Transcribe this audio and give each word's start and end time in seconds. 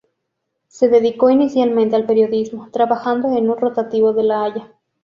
Se 0.67 0.89
dedicó 0.89 1.29
inicialmente 1.29 1.95
al 1.95 2.07
periodismo, 2.07 2.71
trabajando 2.71 3.37
en 3.37 3.51
un 3.51 3.57
rotativo 3.57 4.13
de 4.13 4.23
La 4.23 4.45
Haya. 4.45 4.71